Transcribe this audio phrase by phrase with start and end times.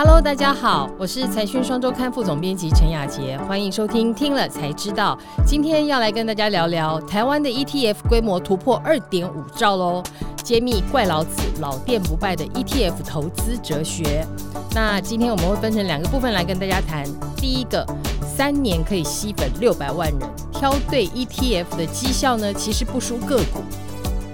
[0.00, 5.18] Hello，大家好，我是财讯双周刊副总编辑陈雅杰，欢迎收听听了才知道。
[5.44, 10.00] 今天要来跟大家聊聊台湾的 ETF 规模突破二点五兆喽，
[10.44, 14.24] 揭秘怪老子老店不败的 ETF 投资哲学。
[14.72, 17.04] 那今天我们会分成两个部分来跟大家谈。
[17.36, 17.84] 第一个，
[18.22, 20.20] 三年可以吸粉六百万人，
[20.52, 23.64] 挑对 ETF 的绩效呢，其实不输个股。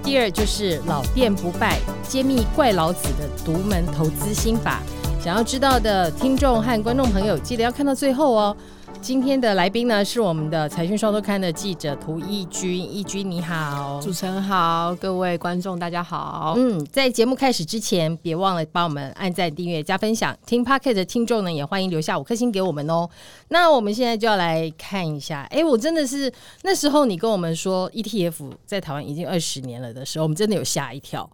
[0.03, 4.83] 第二就是老店不败，揭秘怪老子的独门投资心法。
[5.25, 8.55] 想要知道的听众和观众朋友，记得要看到最后哦。
[9.01, 16.53] 今天的来宾呢是我们的财讯双周刊的记者涂义军，义军你好，主持人好，各位观众大家好。
[16.59, 20.37] 嗯，在节目开始之前，别忘了帮我们按赞、订阅、加分享。
[20.45, 23.09] 听 Pocket 的听众呢，也欢迎留下五颗星给我们哦。
[23.49, 26.31] 那我们现在就要来看一下，哎，我真的是
[26.65, 31.31] 那时候你跟我们说 ETF 在台湾已经二十年了的时候，我们真的有吓一跳。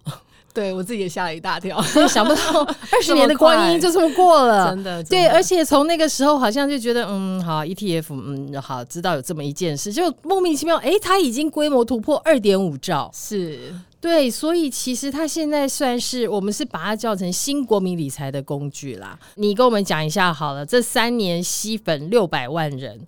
[0.52, 5.02] 对我自己也吓了一大跳， 想不到 二十年的光阴就这么过了，真的。
[5.04, 19.18] 对，而且从那个时候好像就觉得，嗯，好，ETF，嗯，好，知道有这么一件事，就莫名其妙，哎，它已经规模突破二点五兆，是对，所以其实它现在算是我们是把它叫成新国民理财的工具啦。
[19.34, 22.98] 你跟我们讲一下好了，这三年吸粉六百万人。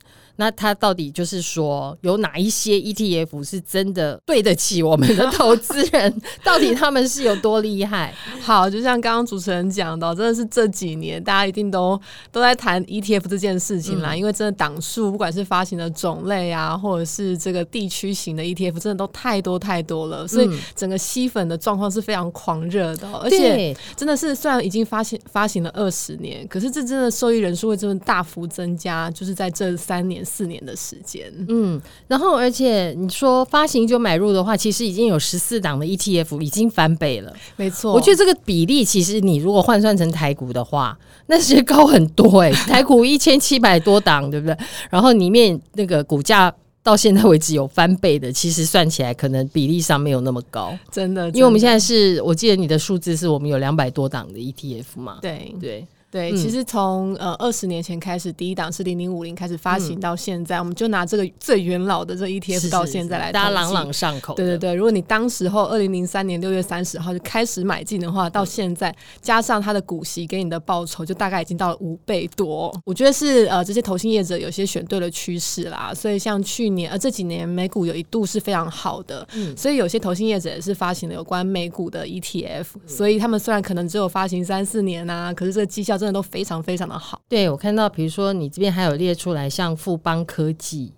[0.43, 6.13] 那它到底就是说，有哪一些 ETF 是真的对得起我们的投资人？
[6.43, 8.13] 到底他们是有多厉害？
[8.43, 11.97] 好，就像刚刚主持人讲的，真的是这几年大家一定都
[12.33, 14.17] 都在谈 ETF 这件事情啦。
[14.17, 23.09] 因为真的档数，不管是发行的种类啊，或者是这个地区型的 ETF，真的都太多太多了，所以整个吸粉的状况是非常狂热的。
[23.13, 30.21] 而且真的是虽然已经发行发行了二十年，可是这真的受益人数会真的大幅增加，就是在这三年。
[30.33, 37.93] 四年的时间，嗯，然后而且你说发行就买入的话，其实已经有十四档的 ETF 已经翻倍了，没错。
[37.93, 44.57] 我觉得这个比例其实你如果换算成台股的话，那是高很多哎， 台股一千七百多档，对不对？
[44.89, 46.51] 然后里面那个股价
[46.83, 51.29] 到现在为止有翻倍的，其实算起来可能比例上没有那么高，真的。
[51.31, 55.87] 因为我们现在是我记得你的数字是我们有两百多档的 ETF 嘛，对对。
[56.13, 64.35] 对，其实从呃二十年前开始，第一档是零零五零开始发行到现在，我们就拿这个最元老的这 ETF 到现在来，大家朗朗上口。
[64.35, 72.71] 对对对，如果你当时候二零零三年六月三十号就开始买进的话，到现在加上它的股息给你的报酬，就大概已经到了五倍多。
[72.85, 86.02] 我觉得是呃这些投信业者有些选对了趋势啦，所以像去年呃这几年美股有一度是非常好的，嗯，所以有些投信业者也是发行了有关美股的 ETF，所以他们虽然可能只有发行三四年啊，可是这个绩效。
[86.03, 87.23] 真的都非常非常的好。
[87.29, 90.93] 对我看到，比如说你这边还有列出来，像富邦科技，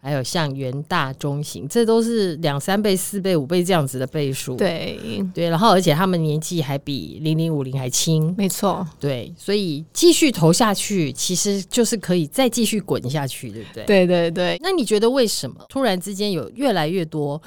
[0.00, 4.56] 还有像元大中型，这都是两三倍、四倍、五倍这样子的倍数。
[4.56, 4.98] 对
[5.34, 8.86] 对，然后而且他们年纪还比零零五零还轻，没错。
[8.98, 13.84] 对，所以继续投下去，其实就是可以再继续滚下去，对不对？
[13.84, 14.58] 对对对。
[14.62, 17.40] 那你觉得为什么突然之间有越来越多？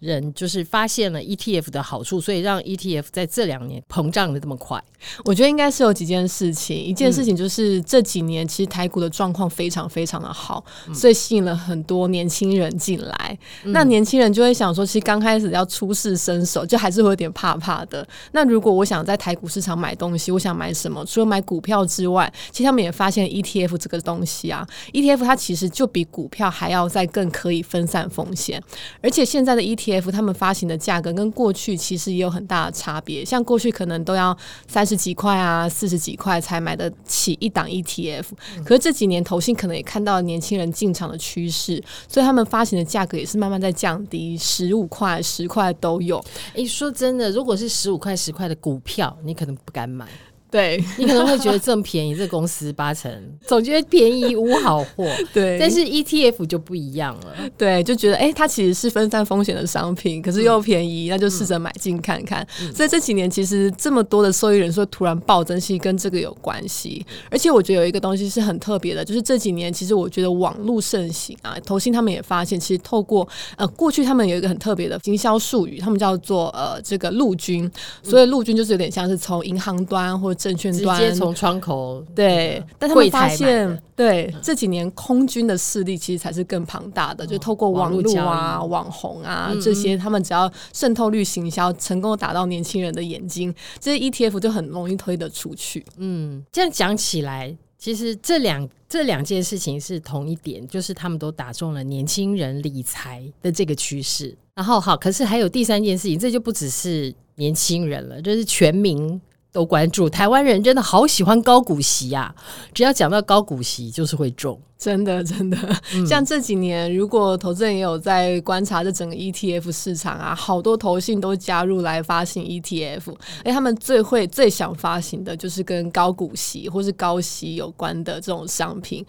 [0.00, 4.80] 人就是发现了 ETF 的好处，所以让 ETF 在这两年膨胀的这么快。
[5.24, 10.62] 我觉得应该是有几件事情，一件事情就是这几年其实台股的状况非常非常的好，
[10.94, 13.38] 所以吸引了很多年轻人进来。
[13.64, 18.06] 那年轻人就会想说，其实刚开始要出世伸手，就还是会有点怕怕的。
[18.32, 21.04] 那如果我想在台股市场买东西，我想买什么？
[21.04, 28.62] 除了买股票之外，其实他们也发现 ETF 这个东西啊，ETF 它其实就比股票还要再更可以分散风险，
[29.00, 29.78] 而且现在的 ETF。
[29.78, 38.24] ETF 他们发行的价格跟过去其实也有很大的差别，像过去可能都要三十几块啊、四十几块才买得起一档 ETF，
[38.64, 46.24] 可是这几年投信可能也看到年轻人进场的趋势，所以他们发行的价格也是慢慢在降低，十五块、十块都有。
[46.54, 50.06] 诶，说真的，如果是十五块、十块的股票，你可能不敢买。
[50.50, 53.12] 对你可能会觉得这么便宜，这公司八成
[53.46, 55.06] 总觉得便宜无好货。
[55.32, 57.34] 对，但是 ETF 就不一样了。
[57.56, 62.46] 对，就觉得哎，它其实是分散风险的商品，可是又便宜，那就试着买进看看。
[62.74, 67.04] 所以这几年其实这么多的受益人数突然暴增，其跟这个有关系。
[67.30, 77.70] 而且我觉得有一个东西是很特别的，就是这几年其实我觉得网络盛行啊，投信他们也发现，其实透过呃过去他们有一个很特别的经销术语，他们叫做呃这个陆军，
[78.02, 95.84] 所以陆军就是有点像是从银行端或证券端直接从窗口对，但他们发现，对这几年空军的势力其实才是更庞大的，就透过网络啊、网红啊这些，他们只要渗透率行销成功打到年轻人的眼睛，这些 ETF 就很容易推得出去。
[95.96, 104.36] 嗯，这样讲起来，其实这两这两件事情是同一点，就是他们都打中了年轻人理财的这个趋势。
[104.54, 109.20] 然后好，可是还有第三件事情，这就不只是年轻人了，就是全民。
[109.52, 110.08] 都关注。
[110.08, 112.34] 台湾人真的好喜欢高股息呀，
[112.72, 114.60] 只要讲到高股息，就是会中。
[114.78, 115.58] 真的， 真的，
[116.06, 123.12] 像这几年，如果投资人也有在观察这整个 ETF 市场啊，好多投信都加入来发行 ETF，
[123.42, 129.04] 哎，他们最会、最想发行的就是跟高股息或是高息有关的这种商品。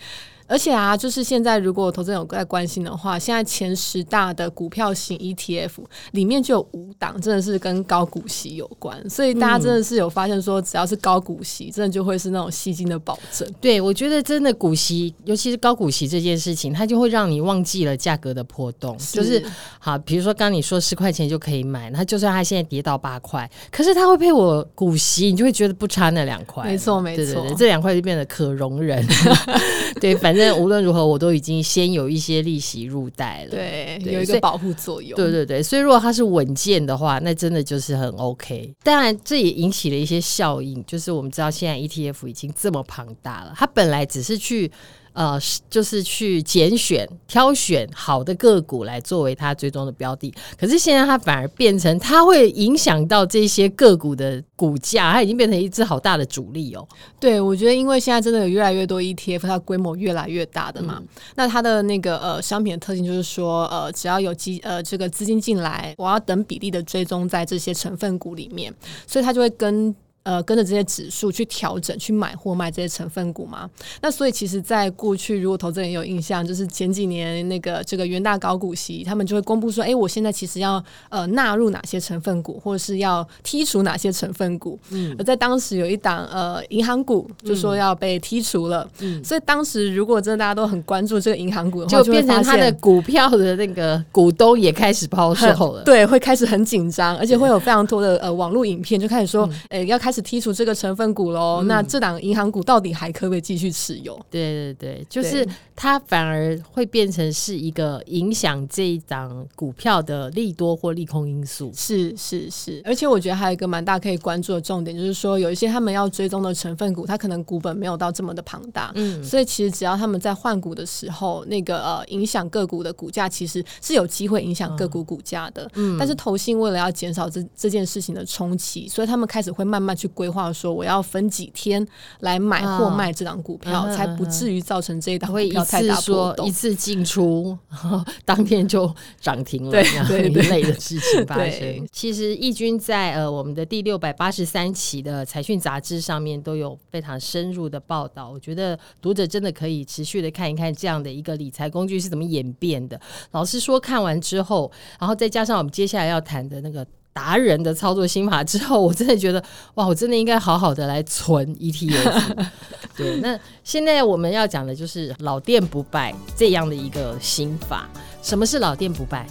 [0.50, 5.70] 而且啊，就是现在，如果投资人有在关心的话，现在前十大的股票型 ETF
[6.12, 9.08] 里面就有五档，真的是跟高股息有关。
[9.08, 13.48] 所以大家真的是有发现说，只要是高股息，真的就会是那种吸金的保证。
[13.62, 18.98] 对，我觉得真的股息，尤其是高股息这件事情，它就会让你忘记了价格的波动。
[19.14, 19.44] 就是
[19.78, 26.64] 好，比如说刚你说十块钱就可以买，那就算它现在跌到八块，可是它会配我股息，你就会觉得不差那两块。
[26.64, 29.06] 没错，没错，这两块就变得可容忍。
[30.02, 30.40] 对，反正。
[30.50, 35.16] 但无论如何，我都已经先有一些利息入袋了，对，有一个保护作用。
[35.16, 38.74] 对对对，所以如果它是稳健的话，那真的就是很 OK。
[38.84, 44.72] 当然，这也引起了一些效应，就是我们知道现在 ETF 已经这么庞大了，它本来只是去。
[45.20, 45.38] 呃，
[45.70, 50.34] 就是去拣选、挑选好的个股来作为它追踪的标的。
[50.58, 56.88] 可是现在它反而变成，它会影响到这些个股的股价，它已经变成一只好大的主力哦。
[57.20, 61.04] 对，我觉得因为现在真的有越来越多 ETF，它规模越来越大的嘛。
[61.36, 68.74] 那它的那个呃商品的特性就是说，呃，只要有基呃这个资金进来，我要等比例的追踪在这些成分股里面，
[69.06, 69.94] 所以它就会跟。
[70.24, 73.68] 呃，跟着这些指数去调整、去买或卖这些成分股嘛。
[74.02, 84.78] 那所以其实，在过去，如果投资人有印象，就是前几年那个这个元大高股息，他们就会公布说，哎，我现在其实要呃纳入哪些成分股，或者是要剔除哪些成分股。
[84.90, 88.88] 嗯，而在当时有一档呃银行股就说要被剔除了。
[89.00, 95.84] 嗯，所以当时如果真的大家都很关注这个银行股的话，就变成它的股票的那个股东也开始抛售了。
[95.86, 100.09] 对，会开始很紧张，而且会有非常多的呃网络影片就开始说，哎，要开。
[100.10, 104.20] 开始剔除这个成分股喽，那这档银行股到底还可不可以继续持有？
[104.32, 111.72] 对对对，就是它反而会变成是一个影响这一档股票的利多或利空因素。
[111.76, 125.70] 是是是，而且我觉得还有一个蛮大可以关注的重点，就是说有一些他们要追踪的成分股，它可能股本没有到这么的庞大，嗯，所以其实只要他们在换股的时候，那个呃影响个股的股价，其实是有机会影响个股股价的。
[125.76, 129.99] 嗯，但是投信为了要减少这这件事情的冲击，所以他们开始会慢慢。
[130.00, 131.86] 去规划说我要分几天
[132.22, 136.48] 来买或卖这档股票，才不至于造成这一档股票太大波动。
[136.48, 137.58] 一次进出，
[138.24, 139.72] 当天就涨停了，
[140.08, 141.88] 对一类的事情发生。
[141.92, 153.00] 其实易军在呃我们的第六百八十三期的财讯杂志上面都有非常深入的报道，我觉得读者真的可以持续的看一看这样的一个理财工具是怎么演变的。
[153.32, 156.86] 老实说，看完之后，然后再加上我们接下来要谈的那个。
[157.20, 159.44] 达人的操作心法之后，我真的觉得
[159.74, 162.48] 哇，我真的应该好好的来存 ETF。
[162.96, 167.90] 对，那现在我们要讲的就是老店不败这样的一个心法。
[168.22, 169.28] 什么是老店不败？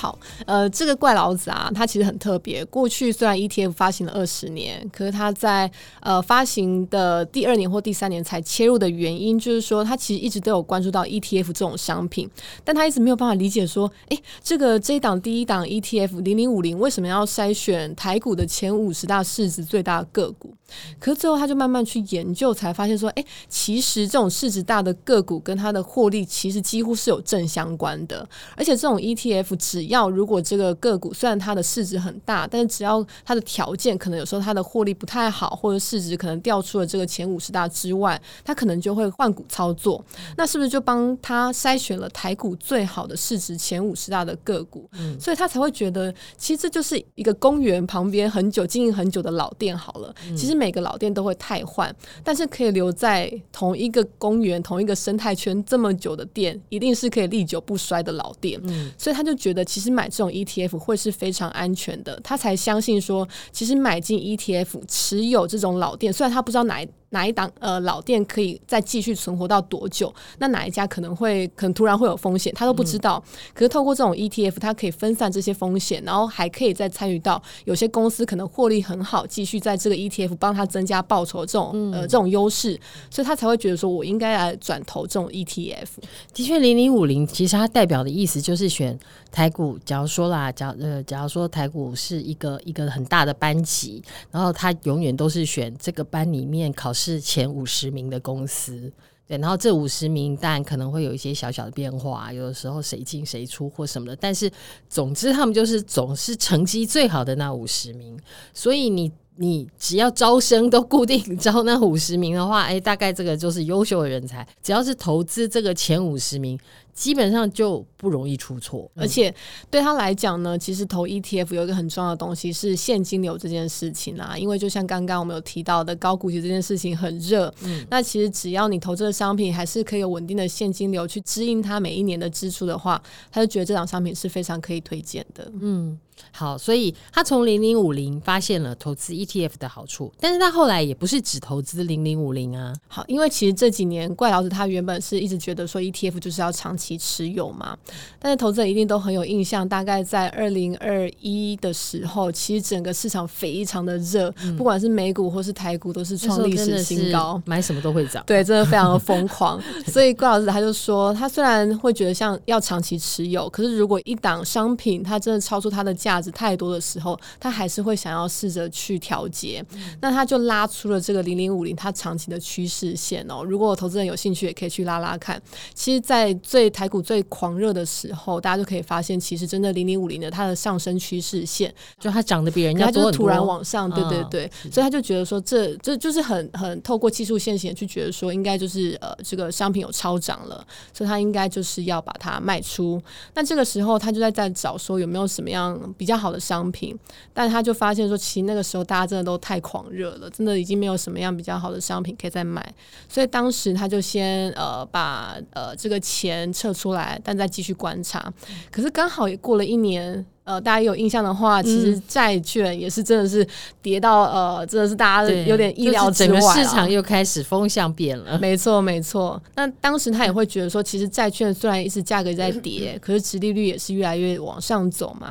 [0.00, 2.64] 好，呃，这个怪老子啊，他其实很特别。
[2.64, 5.70] 过去虽然 ETF 发行了二十年，可是他在
[6.00, 12.30] 呃发行的第二年或第三年才切入的原因，就是说他其实一直都有关注到 ETF 这种商品，
[12.64, 20.54] 但他一直没有办法理解说，哎，这个这一档第一档 ETF 零零五零为什么要筛选台股的前五十大市值最大的个股？
[20.98, 40.02] 可是最后他就慢慢去研究，才发现说，哎，其实这种市值大的个股跟它的获利其实几乎是有正相关的，而且这种 ETF 只要如果这个个股虽然它的市值很大，但是只要它的条件可能有时候它的获利不太好，或者市值可能掉出了这个前五十大之外，它可能就会换股操作。
[40.36, 44.88] 那是不是就帮他筛选了台股最好的市值前五十大的个股？
[44.92, 50.14] 嗯所以他才会觉得，其实这就是一个公园旁边很久经营很久的老店好了。
[50.36, 58.60] 其实每个老店都会太换，但是可以留在同一个公园、同一个生态圈这么久的店，一定是可以历久不衰的老店。
[58.64, 66.88] 嗯所以他就觉得，其其实买这种 ETF 会是非常安全的，他才相信说，其实买进 ETF 持有这种老店，虽然他不知道哪一。
[67.10, 70.12] 哪一档呃老店可以再继续存活到多久？
[70.38, 73.22] 那哪一家可能会可能突然会有风险，他都不知道。
[73.52, 82.78] 可是透过这种 ETF，它可以分散这些风险，然后还可以再参与到有些公司可能获利很好，继续在这个 ETF 帮他增加报酬这种呃这种优势，
[83.10, 85.88] 所以他才会觉得说我应该来转投这种 ETF。
[86.32, 88.96] 的确，零零五零其实它代表的意思就是选
[89.32, 89.76] 台股。
[89.84, 94.00] 假如说啦，假呃假如说台股是一个一个很大的班级，
[94.30, 96.92] 然后他永远都是选这个班里面考。
[97.00, 98.92] 是前五十名的公司，
[99.26, 104.50] 对，然后这五十名当然可能会有一些小小的变化，有的时候谁进谁出或什么的，但是
[104.88, 108.18] 总之他们就是总是成绩最好的那五十名，
[108.52, 109.10] 所以你。
[109.36, 114.46] 你只要招生都固定 招那五十名的话，哎，大概这个就是优秀的人才。
[114.62, 116.58] 只要是投资这个前五十名。
[116.92, 119.34] 基本上就不容易出错，而且
[119.70, 124.36] 对他来讲呢，其实投 ETF 有一个很重要的东西是现金流这件事情啊。
[124.36, 135.98] 因为就像刚刚我们有提到的，高股息这件事情很热，嗯，那其实只要你投这个商品还是可以有稳定的现金流去支应它每一年的支出的话，他就觉得这档商品是非常可以推荐的，嗯。
[136.32, 142.72] 好，所以他从零零五零发现了投资 ETF 的好处，但是他后来也不是只投资零零五零啊。
[142.88, 147.76] 好，因为其实这几年怪老子他原本是一直觉得说 ETF 就是要长期持有嘛，
[148.18, 159.60] 但是投资人一定都很有印象，大概在二零二一的时候，其实整个市场非常的热，不管是美股或是台股都是创历史新高，买什么都会涨，对，真的非常的疯狂。
[159.88, 166.09] 所以怪老子他就说，他虽然会觉得像要长期持有，可是如果一档商品它真的超出它的价。
[166.10, 169.64] 价值太多的时候，他还是会想要试着去调节。
[170.00, 173.44] 那他就拉出了这个零零五零，它长期的趋势线哦。
[173.44, 175.40] 如果投资人有兴趣，也可以去拉拉看。
[175.72, 184.50] 其实，在最台股最狂热的时候，大家就可以发现，其实真的零零五零的它的上升趋势线，就它涨得比人家多突然往上，对对对。
[184.72, 193.00] 所以他就觉得说，这这就是很很透过技术线型去觉得说，应该就是呃这个商品有超涨了，所以他应该就是要把它卖出。
[193.34, 195.78] 那这个时候，他就在在找说有没有什么样。
[196.00, 196.98] 比较好的商品，
[197.34, 202.74] 但他就发现说，其实那个时候大家真的都太狂热了，真的已经没有什么样比较好的商品可以再买，
[203.06, 208.32] 所以当时他就先呃把呃这个钱撤出来，但再继续观察。
[208.70, 213.46] 可是刚好也过了一年，呃，大家有印象的话，其实债券也是真的是
[213.82, 218.38] 跌到呃，真的是大家有点意料之外，市场又开始风向变了。
[218.38, 219.38] 没错，没错。
[219.54, 225.30] 那当时他也会觉得说，其实债券虽然一直价格在跌，可是殖利率也是越来越往上走嘛。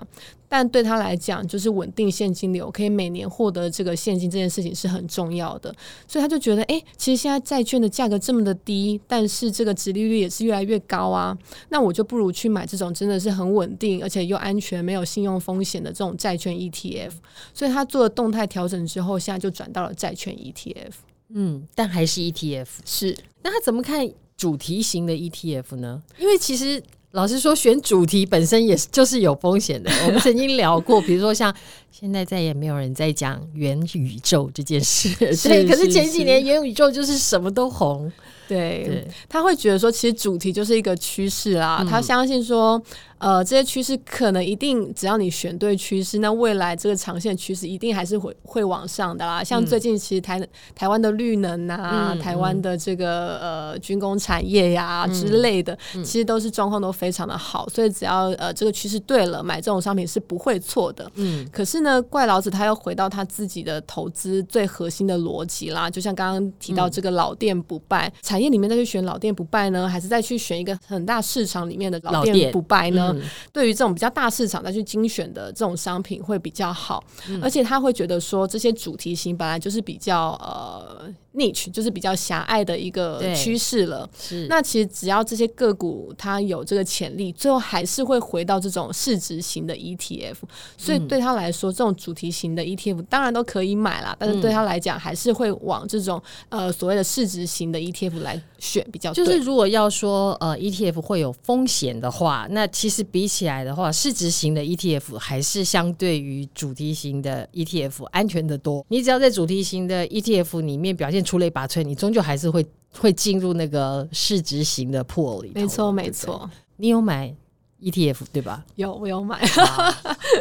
[0.50, 5.74] 但对他来讲，就是稳定现金流，可以每年获得这个现金这件事情是很重要的，
[6.08, 11.38] 所以他就觉得，哎，其实现在债券的价格这么的低，但是这个殖利率也是越来越高啊，
[11.70, 17.12] 那我就不如去买这种真的是很稳定，而且又安全、没有信用风险的这种债券 ETF。
[17.54, 20.94] 所以他做了动态调整之后，现在就转到了债券 ETF。
[21.30, 23.16] 嗯，但还是 ETF 是。
[23.44, 26.02] 那他怎么看主题型的 ETF 呢？
[26.18, 26.82] 因为其实。
[27.12, 29.90] 老实说，选主题本身也是就是有风险的。
[30.06, 31.54] 我们曾经聊过，比如说像
[31.92, 35.10] 现在再也没有人在讲元宇宙这件事，
[35.48, 35.68] 对。
[35.68, 38.12] 可是前几年元宇宙就是什么都红，
[38.48, 39.08] 对。
[39.28, 41.86] 他会觉得说，其实主题就是一个趋势啦。
[41.90, 42.82] 他相信说。
[43.20, 49.44] 呃，这些趋势可能一定，只要你选对趋势，那未来这个长线趋势一定还是会会往上的啦。
[49.44, 50.42] 像最近其实台
[50.74, 61.12] 台湾的绿能啊，台湾的这个呃军工产业呀之类的，其实都是状况都非常的好，所以只要呃这个趋势对了，买这种商品是不会错的。
[61.16, 72.50] 嗯，可是呢，怪老子他又回到他自己的投资最核心的逻辑啦，就像刚刚提到这个老店不败产业里面再去选老店不败呢，还是再去选一个很大市场里面的老店。
[72.52, 73.09] 不败呢？
[73.52, 77.04] 对于这种比较大市场再去精选的这种商品会比较好，
[77.42, 81.14] 而且他会觉得说这些主题型本来就是比较呃。
[81.36, 84.10] Niche 就是比较狭隘的一个趋势了。
[84.20, 90.38] 是，那其实只要这些个股它有这个潜力，最后还是会回到这种市值型的 ETF。
[90.76, 96.20] 所以对他来说，这种主题型的 ETF 当然都可以买啦，但是对他来讲，还是会往这种
[96.50, 99.14] 呃所谓的市值型的 ETF 来选比较。
[99.14, 108.84] 就是如果要说呃 ETF 会有风险的话，那其实比起来的话，市值型的 ETF 还是相对于主题型的 ETF 安全的多。
[108.90, 111.19] 你只要在主题型的 ETF 里面表现。
[111.24, 112.66] 出类拔萃，你终究还是会
[112.98, 115.52] 会进入那个市值型的 pool 里。
[115.56, 116.50] 没错，没错。
[116.78, 117.34] 你有买
[117.82, 118.64] ETF 对吧？
[118.76, 119.40] 有，我有买。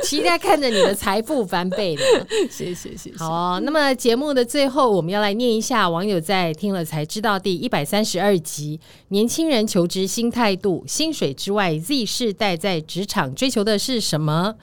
[0.02, 2.02] 期待看着你的财富翻倍的。
[2.50, 3.16] 谢谢，谢谢。
[3.16, 14.54] 好，那么节目的最后，我们要来念一下网友在听了才知道第一百三十二集：年轻人求职新态度，薪水之外，Z 世代在职场追求的是什么？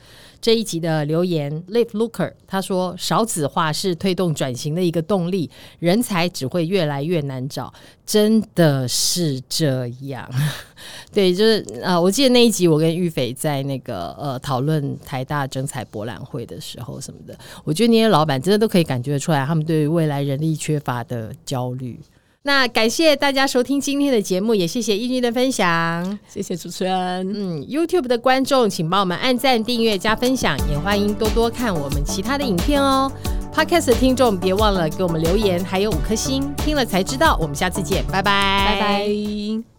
[0.46, 5.50] 这一集的留言，Live Looker，他说少子化是推动转型的一个动力，
[5.80, 7.74] 人才只会越来越难找，
[8.06, 10.30] 真的是这样。
[11.12, 22.00] 对，就是呃，我记得那一集我跟玉斐在那个呃讨论台大征才博览会的时候什么的，我觉得那些老板真的都可以感觉出来，他们对未来人力缺乏的焦虑。
[22.48, 26.94] 那感谢大家收听今天的节目，也谢谢英俊的分享，谢谢主持人。
[27.34, 33.12] 嗯，YouTube 的观众请帮我们按赞、订阅、加分享，也欢迎多多看我们其他的影片哦。
[33.52, 37.36] Podcast 的听众别忘了给我们留言，还有五颗星，听了才知道。
[37.42, 39.75] 我们下次见，拜拜，拜拜。